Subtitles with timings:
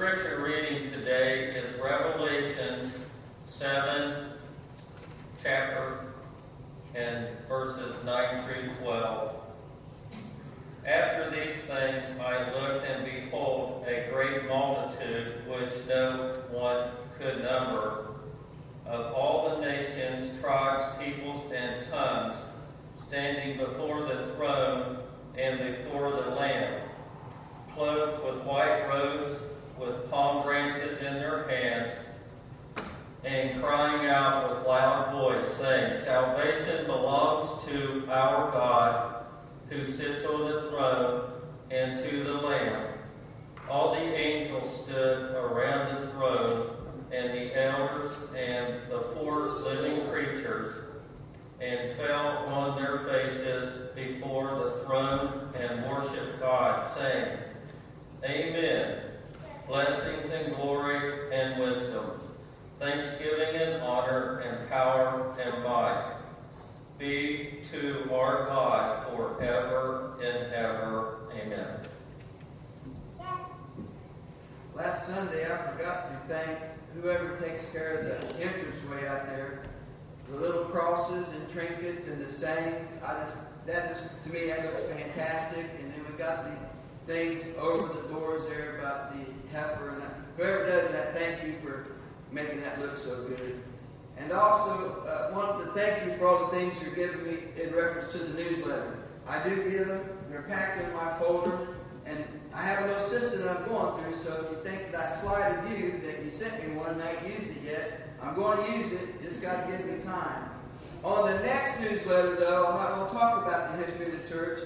[0.00, 2.98] scripture reading today is Revelations
[3.44, 4.30] 7,
[5.42, 6.14] chapter,
[6.94, 9.34] and verses 9 through 12.
[10.86, 18.06] After these things I looked, and behold, a great multitude, which no one could number,
[18.86, 22.36] of all the nations, tribes, peoples, and tongues,
[23.06, 25.00] standing before the throne
[25.36, 26.88] and before the Lamb,
[27.74, 29.36] clothed with white robes,
[29.80, 31.90] with palm branches in their hands,
[33.24, 39.24] and crying out with loud voice, saying, Salvation belongs to our God
[39.68, 41.32] who sits on the throne
[41.70, 42.88] and to the Lamb.
[43.68, 46.76] All the angels stood around the throne,
[47.12, 50.84] and the elders and the four living creatures,
[51.60, 57.38] and fell on their faces before the throne and worshiped God, saying,
[58.24, 59.09] Amen.
[59.70, 62.20] Blessings and glory and wisdom,
[62.80, 66.16] thanksgiving and honor and power and might
[66.98, 71.18] be to our God forever and ever.
[71.32, 71.76] Amen.
[74.74, 76.58] Last Sunday, I forgot to thank
[77.00, 79.62] whoever takes care of the entranceway out there.
[80.32, 82.90] The little crosses and trinkets and the sayings.
[83.06, 85.64] I just that just to me that looks fantastic.
[85.78, 86.56] And then we got the
[87.06, 90.02] things over the doors there about the heifer and
[90.36, 91.14] whoever does that.
[91.14, 91.86] Thank you for
[92.32, 93.60] making that look so good.
[94.16, 97.74] And also uh, wanted to thank you for all the things you're giving me in
[97.74, 98.98] reference to the newsletter.
[99.26, 100.04] I do give them.
[100.30, 101.68] They're packed in my folder.
[102.06, 105.12] And I have a little system I'm going through, so if you think that I
[105.12, 108.64] slighted you, that you sent me one and I ain't used it yet, I'm going
[108.64, 109.22] to use it.
[109.22, 110.50] Just got to give me time.
[111.04, 114.28] On the next newsletter, though, I'm not going to talk about the history of the
[114.28, 114.58] church.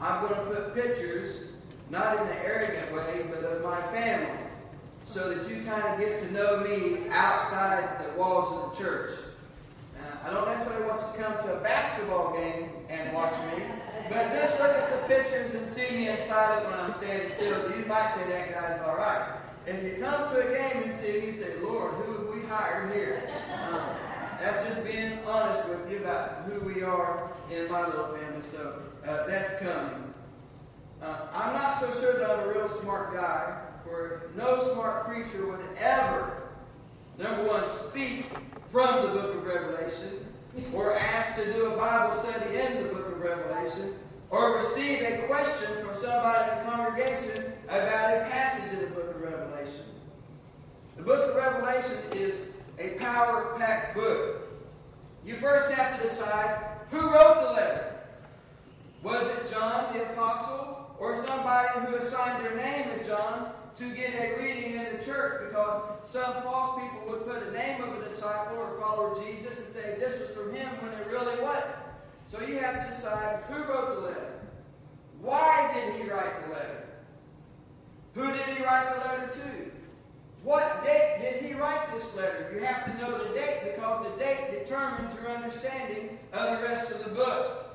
[0.00, 1.48] I'm going to put pictures,
[1.90, 4.38] not in an arrogant way, but of my family,
[5.04, 9.12] so that you kind of get to know me outside the walls of the church.
[9.98, 13.62] Uh, I don't necessarily want you to come to a basketball game and watch me.
[14.08, 17.76] But just look at the pictures and see me inside it when I'm standing still.
[17.76, 19.32] You might say that guy's all right.
[19.66, 22.94] If you come to a game and see me, say, Lord, who have we hired
[22.94, 23.28] here?
[23.68, 23.80] Um,
[24.40, 28.42] that's just being honest with you about who we are in my little family.
[28.42, 30.14] So uh, that's coming.
[31.02, 35.46] Uh, I'm not so sure that I'm a real smart guy, for no smart preacher
[35.46, 36.42] would ever,
[37.18, 38.26] number one, speak
[38.70, 40.26] from the book of Revelation
[40.72, 43.94] or ask to do a Bible study in the book of Revelation,
[44.30, 49.14] or receive a question from somebody in the congregation about a passage in the book
[49.14, 49.84] of Revelation.
[50.96, 52.36] The book of Revelation is
[52.78, 54.48] a power packed book.
[55.24, 57.92] You first have to decide who wrote the letter.
[59.02, 64.14] Was it John the Apostle, or somebody who assigned their name as John to get
[64.14, 68.04] a reading in the church because some false people would put a name of a
[68.04, 71.76] disciple or follower of Jesus and say this was from him when it really wasn't.
[72.30, 74.40] So you have to decide who wrote the letter.
[75.20, 76.86] Why did he write the letter?
[78.14, 79.70] Who did he write the letter to?
[80.42, 82.52] What date did he write this letter?
[82.54, 86.90] You have to know the date because the date determines your understanding of the rest
[86.92, 87.65] of the book.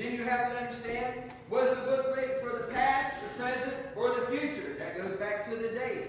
[0.00, 4.18] Then you have to understand was the book written for the past, the present, or
[4.18, 4.74] the future?
[4.78, 6.06] That goes back to the date.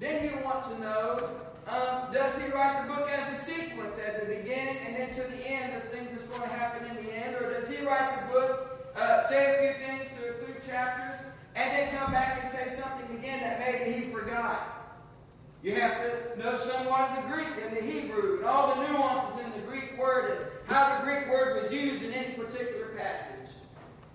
[0.00, 1.30] Then you want to know
[1.66, 5.36] um, does he write the book as a sequence, as a beginning and then to
[5.36, 7.36] the end of things that's going to happen in the end?
[7.36, 11.20] Or does he write the book, uh, say a few things through chapters,
[11.54, 15.02] and then come back and say something again that maybe he forgot?
[15.62, 19.44] You have to know somewhat of the Greek and the Hebrew and all the nuances
[19.44, 23.50] in the Greek word how the Greek word was used in any particular passage.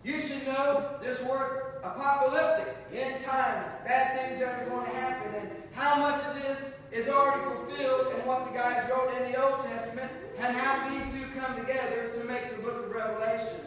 [0.04, 5.36] You should know this word apocalyptic, end times, bad things that are going to happen,
[5.36, 6.60] and how much of this
[6.92, 11.04] is already fulfilled in what the guys wrote in the Old Testament, and how these
[11.14, 13.60] two come together to make the book of Revelation.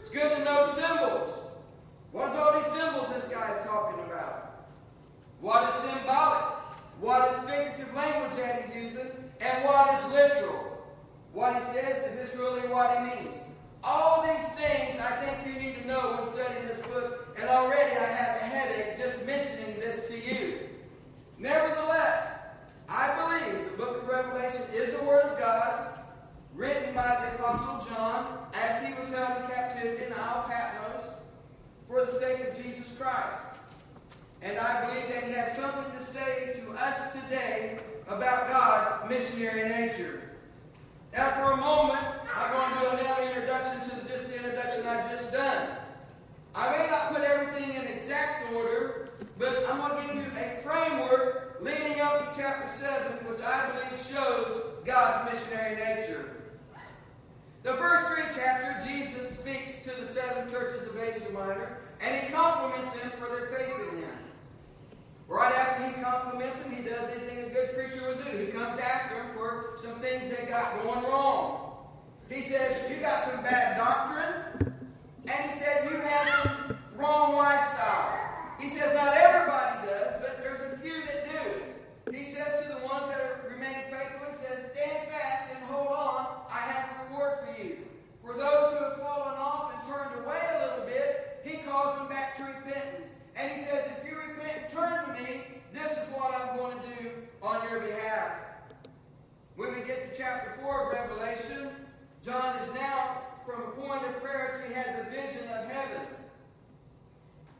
[0.00, 1.30] It's good to know symbols.
[2.12, 4.66] What is all these symbols this guy is talking about?
[5.40, 6.54] What is symbolic?
[7.00, 9.10] What is figurative language that he's using?
[9.40, 10.73] And what is literal?
[11.34, 13.34] What he says, is this really what he means?
[13.82, 17.90] All these things I think you need to know when studying this book, and already
[17.90, 20.60] I have a headache just mentioning this to you.
[21.36, 22.38] Nevertheless,
[22.88, 25.98] I believe the book of Revelation is the Word of God,
[26.54, 31.14] written by the Apostle John as he was held in captivity in Isle Patmos
[31.88, 33.42] for the sake of Jesus Christ.
[34.40, 39.68] And I believe that he has something to say to us today about God's missionary
[39.68, 40.23] nature.
[41.14, 42.02] Now for a moment,
[42.34, 45.68] I'm going to do a little introduction to just the introduction I've just done.
[46.56, 50.60] I may not put everything in exact order, but I'm going to give you a
[50.62, 56.30] framework leading up to chapter 7, which I believe shows God's missionary nature.
[57.62, 62.32] The first three chapters, Jesus speaks to the seven churches of Asia Minor, and he
[62.32, 64.03] compliments them for their faith in him.
[65.28, 68.38] Right after he compliments him, he does anything a good preacher would do.
[68.38, 71.64] He comes after him for some things they got going wrong.
[72.28, 74.74] He says, You got some bad doctrine,
[75.26, 78.24] and he said, You have some wrong lifestyle.
[78.60, 82.16] He says, Not everybody does, but there's a few that do.
[82.16, 86.26] He says to the ones that remain faithful, he says, Stand fast and hold on.
[86.50, 87.78] I have a reward for you.
[88.22, 92.08] For those who have fallen off and turned away a little bit, he calls them
[92.08, 93.08] back to repentance.
[93.36, 93.84] And he says,
[94.72, 95.42] Turn to me,
[95.72, 97.10] this is what I'm going to do
[97.42, 98.32] on your behalf.
[99.56, 101.70] When we get to chapter 4 of Revelation,
[102.24, 106.06] John is now from a point of prayer to he has a vision of heaven.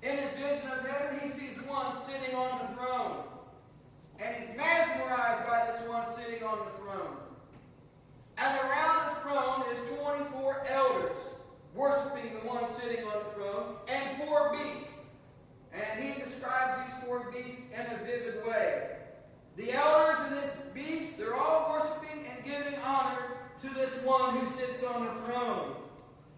[0.02, 3.24] In his vision of heaven, he sees one sitting on the throne.
[4.18, 7.16] And he's mesmerized by this one sitting on the throne.
[8.38, 11.18] And around the throne is 24 elders
[11.74, 14.93] worshiping the one sitting on the throne and four beasts.
[17.34, 18.90] Beasts in a vivid way.
[19.56, 23.18] The elders and this beast, they're all worshiping and giving honor
[23.60, 25.74] to this one who sits on the throne.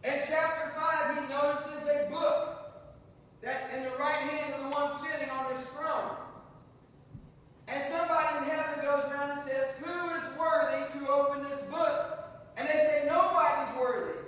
[0.05, 2.73] In chapter 5, he notices a book
[3.43, 6.17] that in the right hand of the one sitting on this throne.
[7.69, 12.27] And somebody in heaven goes around and says, Who is worthy to open this book?
[12.57, 14.19] And they say, Nobody's worthy.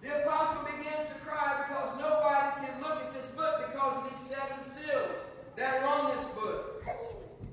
[0.00, 4.28] The apostle begins to cry because nobody can look at this book because of these
[4.30, 5.16] seven seals
[5.56, 6.84] that on this book.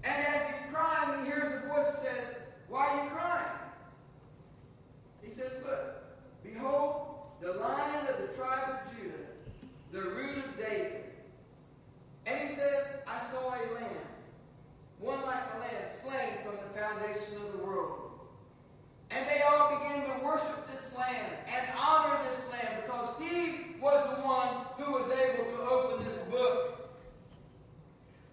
[0.04, 2.36] And as he's crying, he hears a voice that says,
[2.68, 3.52] Why are you crying?
[5.22, 6.04] He says, Look,
[6.44, 7.10] behold,
[7.42, 9.14] the lion of the tribe of Judah,
[9.92, 11.04] the root of David.
[12.26, 13.90] And he says, I saw a lamb,
[15.00, 18.10] one like a lamb, slain from the foundation of the world.
[19.12, 24.04] And they all began to worship this lamb and honor this lamb because he was
[24.16, 26.70] the one who was able to open this book.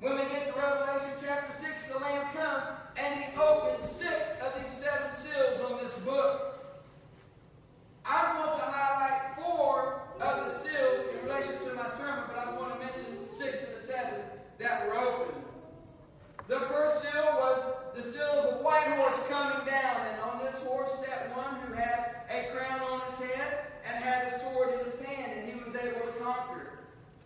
[0.00, 2.64] When we get to Revelation chapter 6, the lamb comes
[2.96, 6.52] and he opens six of these seven seals on this book.
[8.04, 12.56] I'm going to highlight four of the seals in relation to my sermon, but I'm
[12.56, 14.20] going to mention six of the seven
[14.58, 15.42] that were opened.
[16.48, 17.60] The first seal was
[17.96, 21.74] the seal of a white horse coming down, and on this horse sat one who
[21.74, 25.64] had a crown on his head and had a sword in his hand, and he
[25.64, 26.78] was able to conquer.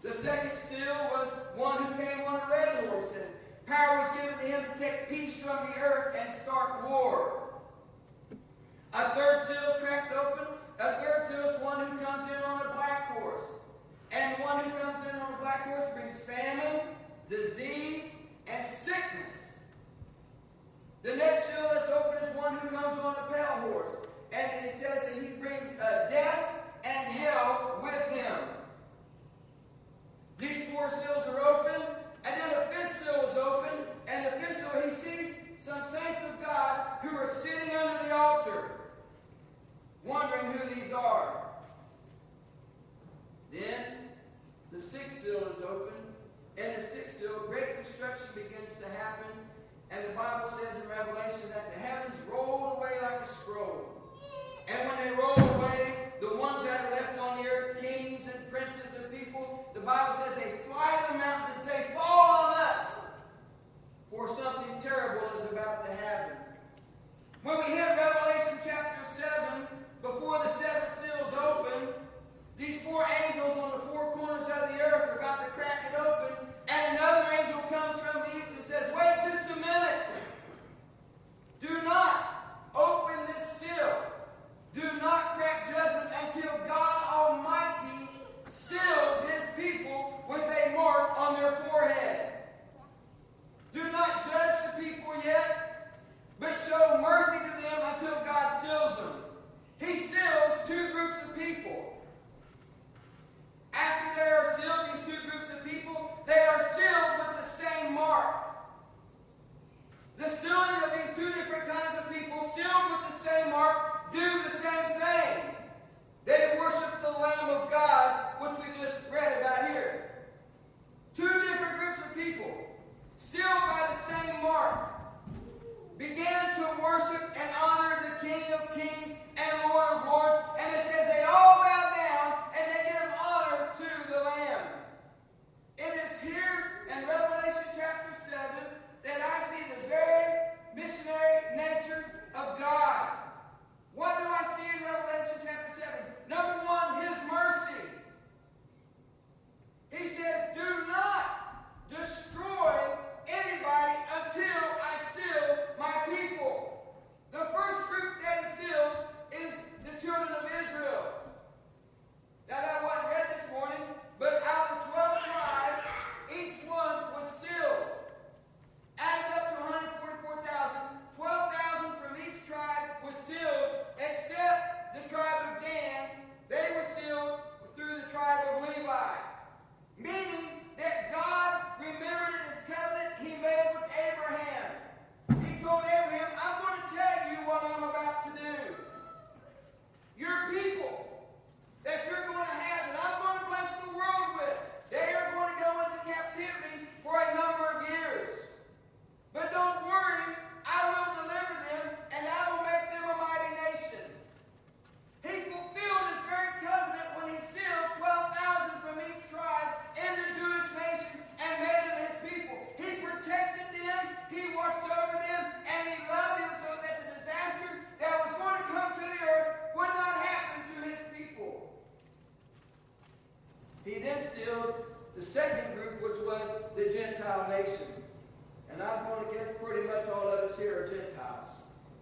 [0.02, 3.26] The second seal was one who came on a red horse, and
[3.66, 7.42] power was given to him to take peace from the earth and start war.
[8.94, 10.46] A third seal is cracked open.
[10.78, 13.44] A third seal is one who comes in on a black horse.
[14.12, 16.80] And one who comes in on a black horse brings famine,
[17.28, 18.04] disease,
[18.49, 19.37] and sickness.
[21.02, 23.90] The next seal that's open is one who comes on a pale horse.
[24.32, 26.49] And it says that he brings uh, death
[26.84, 28.38] and hell with him.
[30.38, 31.82] These four seals are open,
[32.25, 33.71] and then a fifth seal is open,
[34.08, 38.14] and the fifth seal he sees some saints of God who are sitting under the
[38.14, 38.70] altar,
[40.04, 41.20] wondering who these are.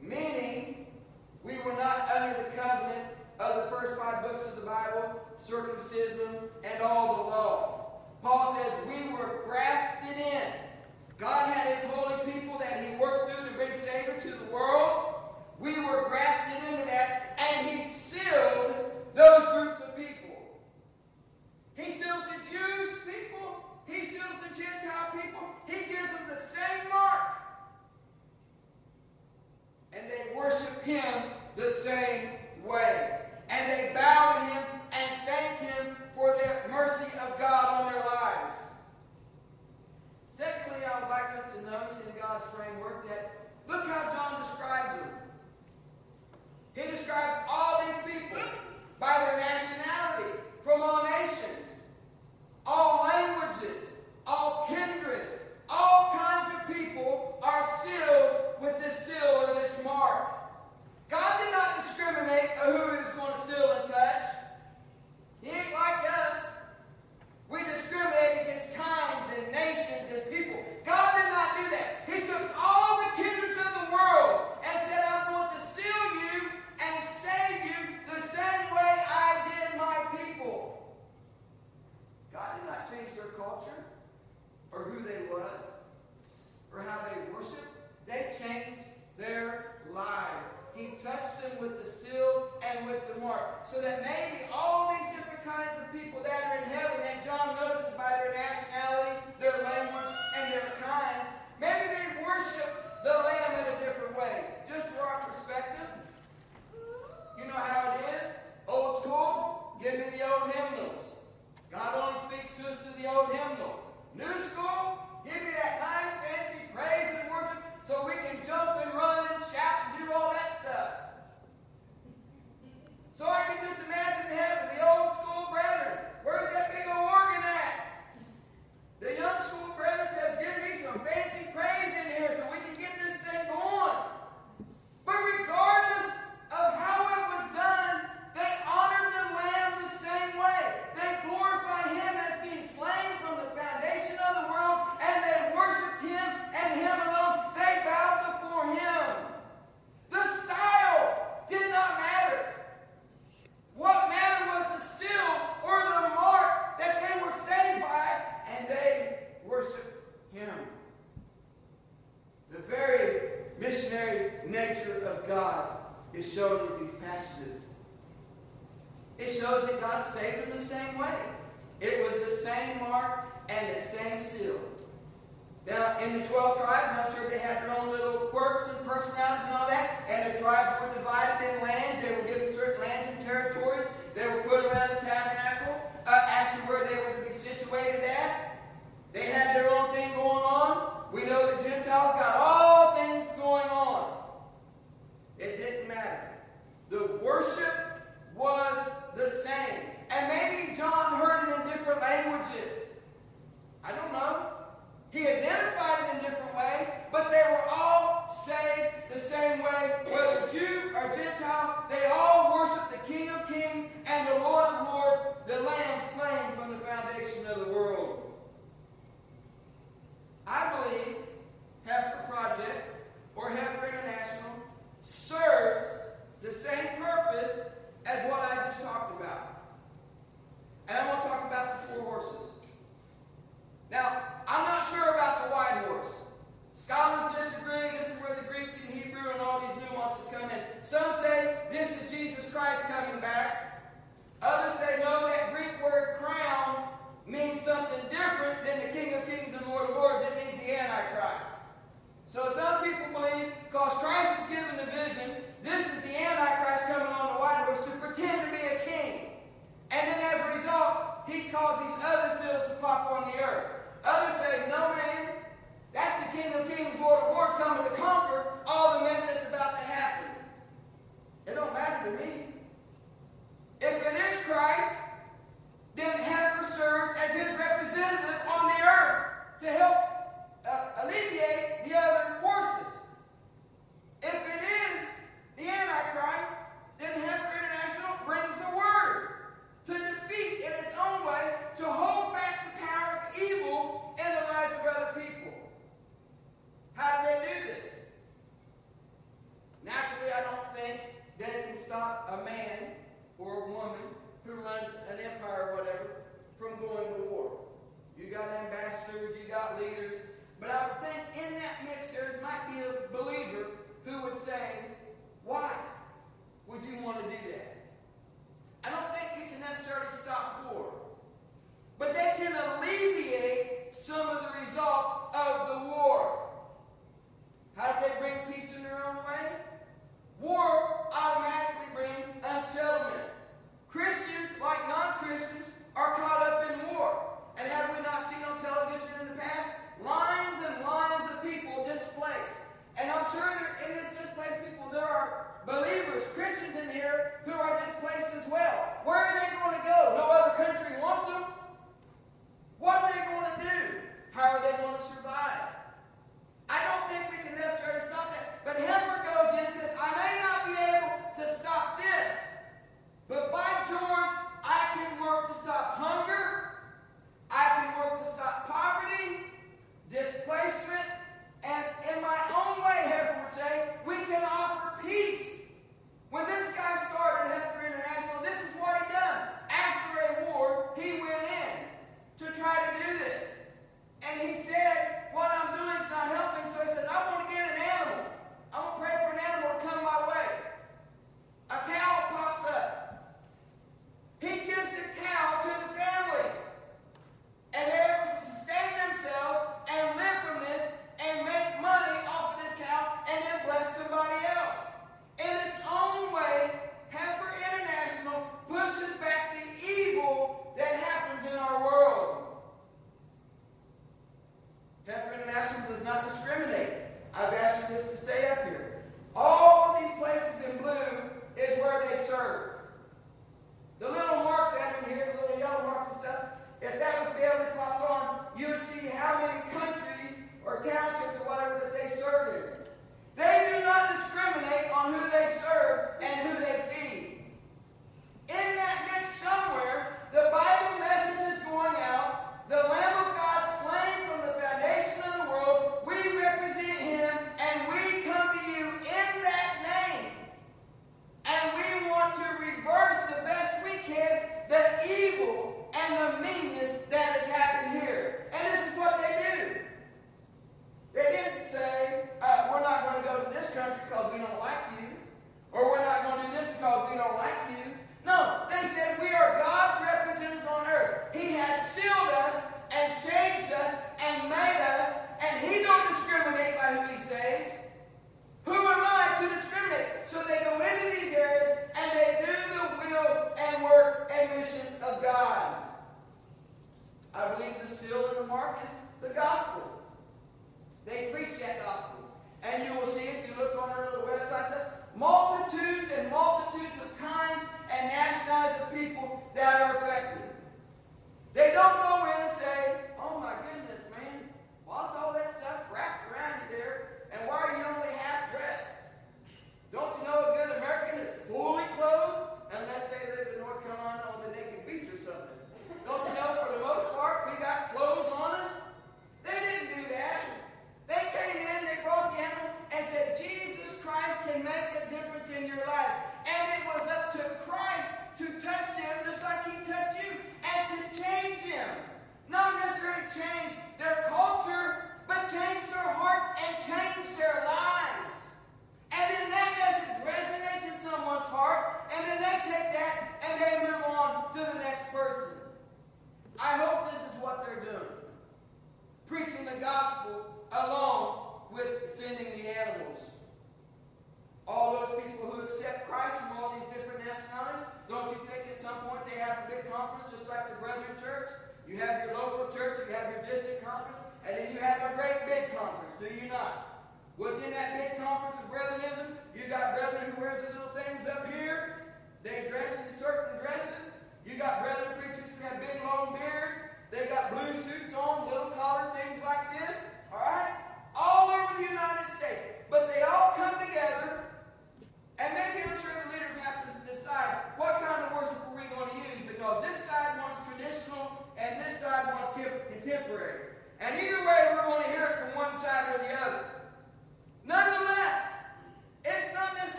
[0.00, 0.86] Meaning,
[1.42, 3.06] we were not under the covenant
[3.38, 7.90] of the first five books of the Bible, circumcision, and all the law.
[8.22, 10.52] Paul says we were grafted in.
[11.18, 15.14] God had his holy people that he worked through to bring Savior to the world.
[15.58, 18.74] We were grafted into that, and he sealed
[19.14, 20.36] those groups of people.
[21.76, 26.88] He seals the Jews people, he seals the Gentile people, he gives them the same
[26.88, 27.47] mark
[30.10, 31.22] they worshiped him
[31.56, 32.30] the same
[32.64, 33.20] way.
[33.48, 34.62] And they bowed him
[34.92, 38.54] and thanked him for the mercy of God on their lives.
[40.36, 45.00] Secondly, I would like us to notice in God's framework that look how John describes
[45.00, 45.08] them.
[46.74, 48.42] He describes all these people
[49.00, 51.66] by their nationality from all nations,
[52.64, 53.82] all languages,
[54.26, 55.26] all kindreds,
[55.68, 60.34] all kinds of people are sealed with this seal or this mark.
[61.10, 63.87] God did not discriminate who he was going to seal it.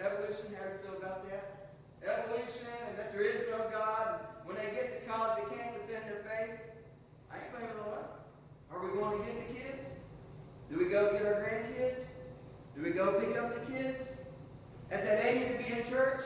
[0.00, 1.74] Evolution, how do you feel about that?
[2.02, 4.20] Evolution and that there is no God.
[4.44, 6.56] When they get to college, they can't defend their faith.
[7.30, 8.08] I ain't blaming no one.
[8.70, 9.84] Are we going to get the kids?
[10.70, 12.04] Do we go get our grandkids?
[12.76, 14.10] Do we go pick up the kids?
[14.90, 16.22] And say they need to be in church?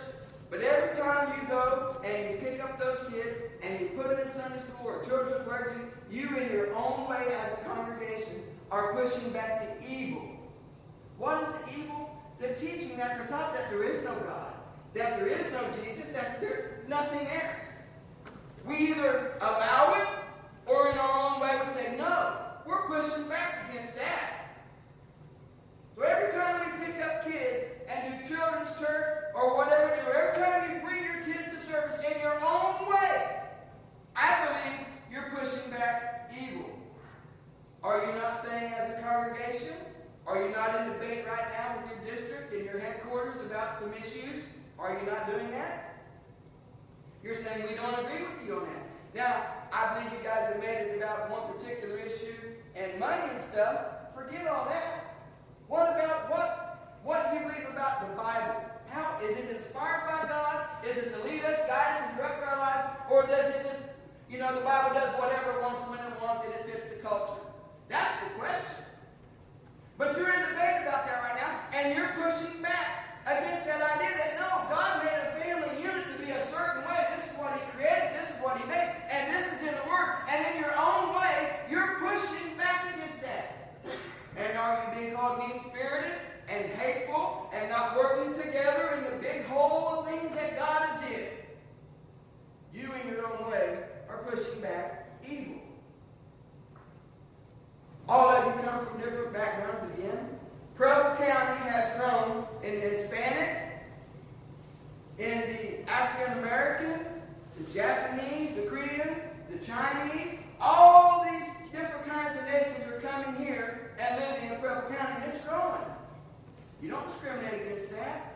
[0.50, 4.26] But every time you go and you pick up those kids and you put them
[4.26, 5.74] in Sunday school or children's where
[6.10, 10.28] you, you in your own way as a congregation are pushing back the evil.
[11.16, 12.11] What is the evil?
[12.42, 14.52] The teaching that they're taught that there is no God,
[14.94, 17.84] that there is no Jesus, that there's nothing there.
[18.66, 20.08] We either allow it
[20.66, 24.48] or in our own way we say, no, we're pushing back against that.
[25.94, 30.42] So every time we pick up kids and do children's church or whatever do, every
[30.42, 33.36] time you bring your kids to service in your own way,
[34.16, 36.70] I believe you're pushing back evil.
[37.84, 39.76] Are you not saying as a congregation?
[40.26, 43.92] Are you not in debate right now with your district and your headquarters about some
[43.94, 44.44] issues?
[44.78, 45.96] Are you not doing that?
[47.22, 48.86] You're saying we don't agree with you on that.
[49.14, 52.34] Now, I believe you guys have made it about one particular issue
[52.74, 54.14] and money and stuff.
[54.14, 55.16] Forget all that.
[55.68, 57.00] What about what?
[57.04, 58.64] What do you believe about the Bible?
[58.88, 60.66] How is it inspired by God?
[60.84, 63.82] Is it to lead us, guide us, and direct our lives, or does it just,
[64.30, 67.00] you know, the Bible does whatever it wants when it wants and it fits the
[67.00, 67.40] culture?
[67.88, 68.84] That's the question.
[70.02, 74.10] But you're in debate about that right now, and you're pushing back against that idea
[74.18, 77.06] that no, God made a family unit to be a certain way.
[77.14, 78.10] This is what He created.
[78.10, 80.26] This is what He made, and this is in the Word.
[80.28, 83.78] And in your own way, you're pushing back against that.
[84.36, 89.22] And are you being called mean spirited and hateful and not working together in the
[89.22, 91.28] big whole of things that God is in?
[92.74, 95.61] You, in your own way, are pushing back evil.
[98.12, 100.38] All of you come from different backgrounds again.
[100.74, 103.72] Preble County has grown in the Hispanic,
[105.18, 107.06] in the African American,
[107.56, 109.16] the Japanese, the Korean,
[109.50, 110.40] the Chinese.
[110.60, 115.32] All these different kinds of nations are coming here and living in Preble County, and
[115.32, 115.80] it's growing.
[116.82, 118.34] You don't discriminate against that.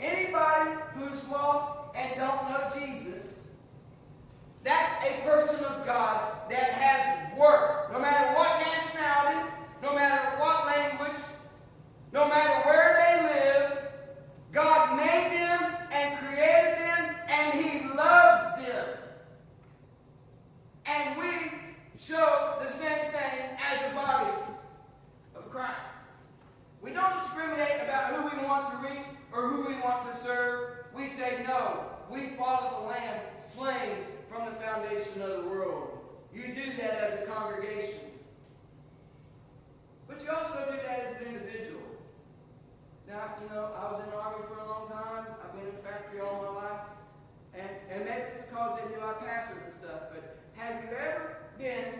[0.00, 3.38] Anybody who's lost and don't know Jesus,
[4.64, 7.92] that's a person of God that has work.
[7.92, 8.62] No matter what
[9.02, 9.50] nationality,
[9.82, 11.22] no matter what language,
[12.12, 13.78] no matter where they live,
[14.52, 18.86] God made them and created them, and He loves them.
[20.86, 21.30] And we
[21.98, 24.30] show the same thing as the body
[25.34, 25.80] of Christ.
[26.82, 30.84] We don't discriminate about who we want to reach or who we want to serve.
[30.94, 31.86] We say no.
[32.10, 33.20] We follow the Lamb
[33.54, 35.98] slain from the foundation of the world.
[36.34, 38.11] You do that as a congregation.
[40.12, 41.88] But you also do that as an individual.
[43.08, 45.24] Now, you know, I was in the Army for a long time.
[45.40, 46.84] I've been in the factory all my life.
[47.54, 51.36] And, and maybe it's because they knew I pastored and stuff, but have you ever
[51.58, 51.94] been,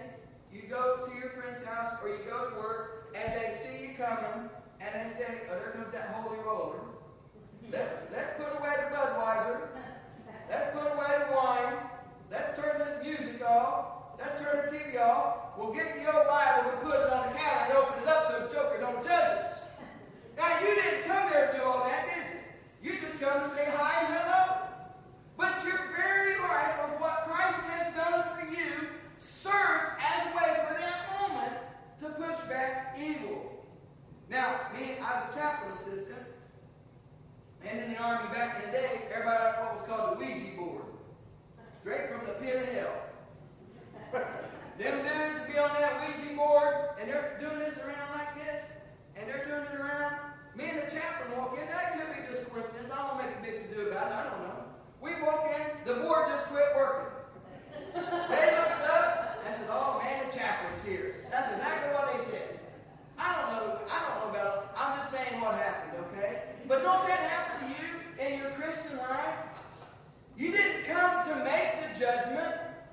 [0.53, 3.95] you go to your friend's house or you go to work, and they see you
[3.97, 4.49] coming,
[4.81, 6.92] and they say, oh, there comes that holy roller.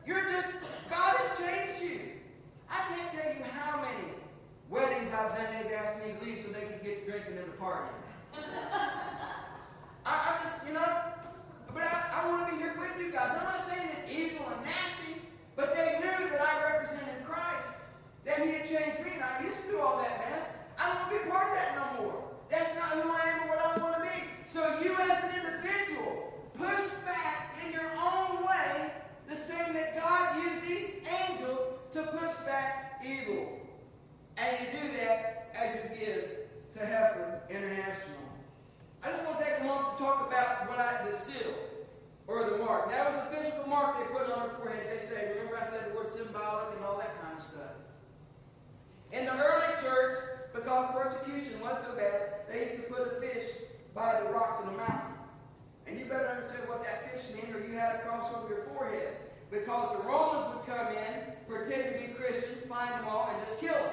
[0.09, 0.49] You're just,
[0.89, 2.01] God has changed you.
[2.65, 4.17] I can't tell you how many
[4.67, 7.53] weddings I've done, they've asked me to leave so they could get drinking at the
[7.61, 7.93] party.
[10.05, 10.89] I, just, you know,
[11.71, 13.37] but I, I want to be here with you guys.
[13.37, 17.69] I'm not saying it's evil and nasty, but they knew that I represented Christ,
[18.25, 20.49] that He had changed me, and I used to do all that mess.
[20.81, 22.17] I don't want to be part of that no more.
[22.49, 24.25] That's not who I am or what I want to be.
[24.49, 28.89] So you as an individual, push back in your own way
[29.29, 33.59] the same that God used these angels to push back evil.
[34.37, 36.29] And you do that as you give
[36.73, 38.17] to Heifer International.
[39.03, 41.53] I just want to take a moment to talk about what I the seal
[42.27, 42.89] or the mark.
[42.89, 44.87] That was a physical mark they put on their forehead.
[44.89, 47.77] They say, remember I said the word symbolic and all that kind of stuff.
[49.11, 50.19] In the early church,
[50.53, 53.45] because persecution was so bad, they used to put a fish
[53.93, 55.18] by the rocks in the mountain.
[55.89, 58.63] And you better understand what that fish meant, or you had a cross over your
[58.77, 59.17] forehead.
[59.49, 63.59] Because the Romans would come in, pretend to be Christians, find them all, and just
[63.59, 63.88] kill them.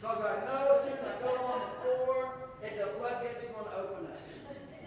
[0.00, 2.30] So I was like, no, as soon as I go on the floor,
[2.62, 4.22] if the floodgates are going to open up.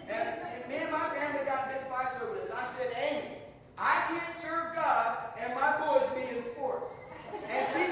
[0.08, 2.48] And, me and my family got big fights over this.
[2.48, 3.44] I said, Amy,
[3.76, 6.88] I can't serve God and my boys be in sports.
[7.50, 7.91] And she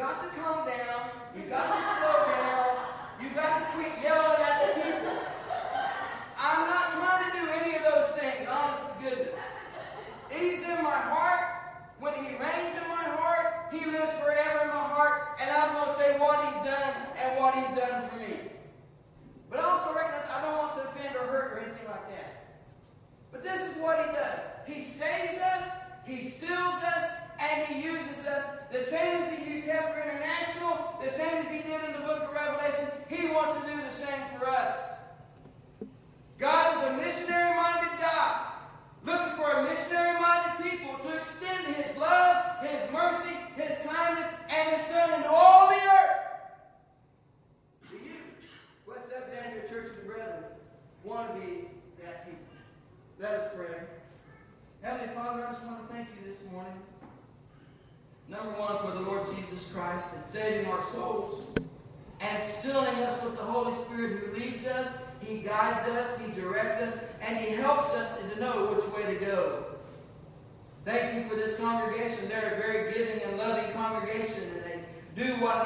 [0.00, 1.10] got to calm down.
[1.36, 2.29] You got to slow down.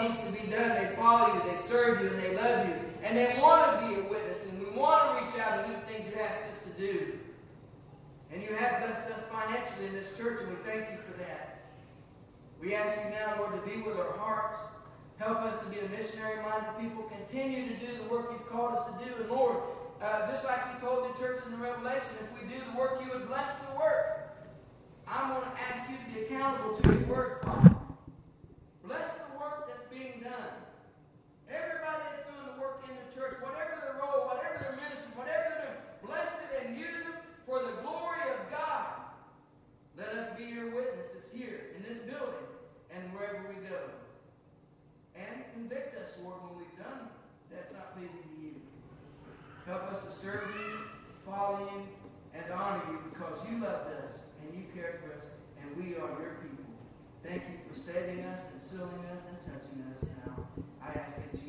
[0.08, 0.70] Needs to be done.
[0.70, 2.74] They follow you, they serve you, and they love you.
[3.02, 5.80] And they want to be a witness, and we want to reach out and do
[5.80, 7.18] the things you ask us to do.
[8.32, 11.62] And you have blessed us financially in this church, and we thank you for that.
[12.60, 14.58] We ask you now, Lord, to be with our hearts.
[15.18, 17.04] Help us to be a missionary-minded people.
[17.04, 19.22] Continue to do the work you've called us to do.
[19.22, 19.58] And Lord,
[20.02, 23.00] uh, just like you told the church in the Revelation, if we do the work,
[23.04, 24.34] you would bless the work.
[25.06, 27.76] I'm going to ask you to be accountable to your word, Father.
[28.82, 30.52] Bless the work that's being done.
[31.48, 35.44] Everybody that's doing the work in the church, whatever their role, whatever their ministry, whatever
[35.52, 39.08] they're doing, bless it and use it for the glory of God.
[39.96, 42.48] Let us be your witnesses here in this building
[42.94, 43.90] and wherever we go.
[45.18, 47.10] And convict us, Lord, when we've done
[47.54, 48.54] that's not pleasing to you.
[49.66, 50.78] Help us to serve you,
[51.24, 51.86] follow you,
[52.34, 55.24] and honor you because you loved us and you cared for us,
[55.62, 56.66] and we are your people.
[57.22, 60.44] Thank you for saving us and sealing us and touching us now.
[60.82, 61.43] I ask in Jesus'